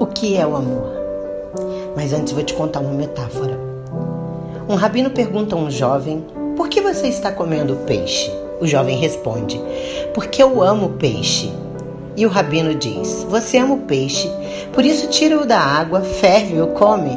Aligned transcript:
O 0.00 0.06
que 0.06 0.36
é 0.36 0.46
o 0.46 0.56
amor? 0.56 0.92
Mas 1.96 2.12
antes 2.12 2.32
vou 2.32 2.42
te 2.42 2.54
contar 2.54 2.80
uma 2.80 2.92
metáfora. 2.92 3.58
Um 4.68 4.74
rabino 4.74 5.10
pergunta 5.10 5.56
a 5.56 5.58
um 5.58 5.70
jovem: 5.70 6.24
Por 6.56 6.68
que 6.68 6.80
você 6.80 7.08
está 7.08 7.32
comendo 7.32 7.76
peixe? 7.86 8.30
O 8.60 8.66
jovem 8.66 8.96
responde: 8.96 9.60
Porque 10.14 10.42
eu 10.42 10.62
amo 10.62 10.90
peixe. 10.90 11.52
E 12.16 12.26
o 12.26 12.28
rabino 12.28 12.74
diz: 12.74 13.24
Você 13.28 13.58
ama 13.58 13.74
o 13.74 13.80
peixe, 13.80 14.30
por 14.72 14.84
isso 14.84 15.08
tira-o 15.08 15.46
da 15.46 15.60
água, 15.60 16.00
ferve 16.00 16.56
e 16.56 16.60
o 16.60 16.68
come. 16.68 17.16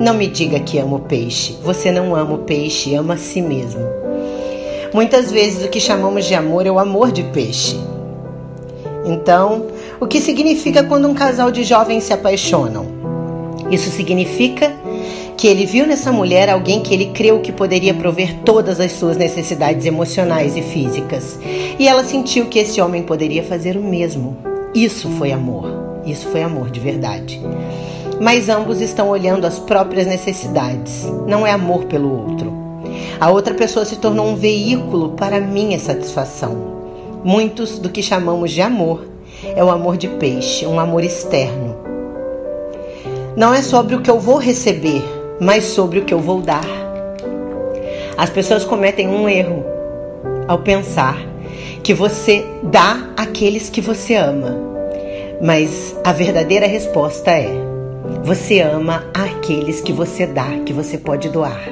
Não 0.00 0.14
me 0.14 0.26
diga 0.26 0.60
que 0.60 0.78
ama 0.78 0.96
o 0.96 1.00
peixe. 1.00 1.56
Você 1.62 1.90
não 1.90 2.14
ama 2.14 2.34
o 2.34 2.38
peixe, 2.38 2.94
ama 2.94 3.14
a 3.14 3.18
si 3.18 3.40
mesmo. 3.40 3.80
Muitas 4.92 5.30
vezes 5.30 5.64
o 5.64 5.68
que 5.68 5.80
chamamos 5.80 6.24
de 6.24 6.34
amor 6.34 6.66
é 6.66 6.70
o 6.70 6.78
amor 6.78 7.10
de 7.10 7.22
peixe. 7.24 7.78
Então, 9.08 9.68
o 9.98 10.06
que 10.06 10.20
significa 10.20 10.84
quando 10.84 11.08
um 11.08 11.14
casal 11.14 11.50
de 11.50 11.64
jovens 11.64 12.04
se 12.04 12.12
apaixonam? 12.12 12.86
Isso 13.70 13.90
significa 13.90 14.70
que 15.34 15.46
ele 15.46 15.64
viu 15.64 15.86
nessa 15.86 16.12
mulher 16.12 16.50
alguém 16.50 16.82
que 16.82 16.92
ele 16.92 17.06
creu 17.06 17.40
que 17.40 17.50
poderia 17.50 17.94
prover 17.94 18.34
todas 18.44 18.80
as 18.80 18.92
suas 18.92 19.16
necessidades 19.16 19.86
emocionais 19.86 20.56
e 20.56 20.62
físicas. 20.62 21.38
E 21.78 21.88
ela 21.88 22.04
sentiu 22.04 22.46
que 22.46 22.58
esse 22.58 22.80
homem 22.80 23.02
poderia 23.02 23.42
fazer 23.42 23.76
o 23.76 23.82
mesmo. 23.82 24.36
Isso 24.74 25.08
foi 25.10 25.32
amor. 25.32 26.02
Isso 26.04 26.26
foi 26.28 26.42
amor 26.42 26.70
de 26.70 26.80
verdade. 26.80 27.40
Mas 28.20 28.48
ambos 28.48 28.80
estão 28.80 29.08
olhando 29.08 29.46
as 29.46 29.58
próprias 29.58 30.06
necessidades. 30.06 31.06
Não 31.26 31.46
é 31.46 31.52
amor 31.52 31.84
pelo 31.84 32.10
outro. 32.10 32.52
A 33.18 33.30
outra 33.30 33.54
pessoa 33.54 33.84
se 33.86 33.96
tornou 33.96 34.26
um 34.26 34.36
veículo 34.36 35.10
para 35.10 35.40
minha 35.40 35.78
satisfação. 35.78 36.77
Muitos 37.24 37.78
do 37.78 37.88
que 37.88 38.02
chamamos 38.02 38.52
de 38.52 38.62
amor 38.62 39.04
é 39.56 39.62
o 39.62 39.70
amor 39.70 39.96
de 39.96 40.08
peixe, 40.08 40.66
um 40.66 40.78
amor 40.78 41.02
externo. 41.02 41.76
Não 43.36 43.52
é 43.52 43.62
sobre 43.62 43.94
o 43.94 44.00
que 44.00 44.10
eu 44.10 44.18
vou 44.18 44.36
receber, 44.36 45.02
mas 45.40 45.64
sobre 45.64 45.98
o 45.98 46.04
que 46.04 46.14
eu 46.14 46.20
vou 46.20 46.40
dar. 46.40 46.64
As 48.16 48.30
pessoas 48.30 48.64
cometem 48.64 49.08
um 49.08 49.28
erro 49.28 49.64
ao 50.46 50.58
pensar 50.58 51.18
que 51.82 51.94
você 51.94 52.44
dá 52.62 53.10
àqueles 53.16 53.70
que 53.70 53.80
você 53.80 54.14
ama. 54.14 54.56
Mas 55.40 55.96
a 56.04 56.12
verdadeira 56.12 56.66
resposta 56.66 57.30
é: 57.30 57.50
você 58.24 58.60
ama 58.60 59.04
aqueles 59.14 59.80
que 59.80 59.92
você 59.92 60.26
dá, 60.26 60.48
que 60.64 60.72
você 60.72 60.98
pode 60.98 61.28
doar. 61.28 61.68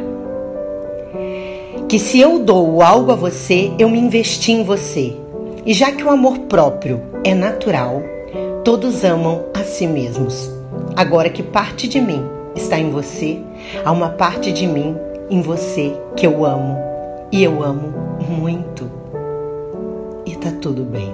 Que 1.88 1.98
se 1.98 2.20
eu 2.20 2.40
dou 2.40 2.82
algo 2.82 3.12
a 3.12 3.16
você, 3.16 3.72
eu 3.78 3.88
me 3.88 3.98
investi 3.98 4.52
em 4.52 4.64
você. 4.64 5.25
E 5.66 5.74
já 5.74 5.90
que 5.90 6.04
o 6.04 6.10
amor 6.10 6.38
próprio 6.42 7.02
é 7.24 7.34
natural, 7.34 8.00
todos 8.64 9.02
amam 9.02 9.46
a 9.52 9.64
si 9.64 9.84
mesmos. 9.84 10.48
Agora 10.94 11.28
que 11.28 11.42
parte 11.42 11.88
de 11.88 12.00
mim 12.00 12.24
está 12.54 12.78
em 12.78 12.88
você, 12.88 13.40
há 13.84 13.90
uma 13.90 14.10
parte 14.10 14.52
de 14.52 14.64
mim 14.64 14.96
em 15.28 15.42
você 15.42 15.92
que 16.14 16.24
eu 16.24 16.44
amo. 16.44 16.78
E 17.32 17.42
eu 17.42 17.64
amo 17.64 17.92
muito. 18.28 18.88
E 20.24 20.36
tá 20.36 20.52
tudo 20.62 20.84
bem. 20.84 21.12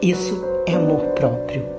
Isso 0.00 0.42
é 0.66 0.72
amor 0.72 1.00
próprio. 1.08 1.73